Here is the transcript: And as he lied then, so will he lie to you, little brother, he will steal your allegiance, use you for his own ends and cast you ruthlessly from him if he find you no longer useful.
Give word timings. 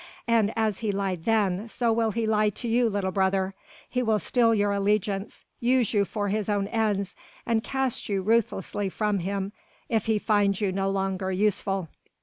And 0.27 0.51
as 0.55 0.79
he 0.79 0.91
lied 0.91 1.25
then, 1.25 1.69
so 1.69 1.93
will 1.93 2.09
he 2.09 2.25
lie 2.25 2.49
to 2.49 2.67
you, 2.67 2.89
little 2.89 3.11
brother, 3.11 3.53
he 3.87 4.01
will 4.01 4.17
steal 4.17 4.55
your 4.55 4.71
allegiance, 4.71 5.45
use 5.59 5.93
you 5.93 6.05
for 6.05 6.29
his 6.29 6.49
own 6.49 6.67
ends 6.69 7.15
and 7.45 7.63
cast 7.63 8.09
you 8.09 8.23
ruthlessly 8.23 8.89
from 8.89 9.19
him 9.19 9.53
if 9.89 10.07
he 10.07 10.17
find 10.17 10.59
you 10.59 10.71
no 10.71 10.89
longer 10.89 11.31
useful. 11.31 11.87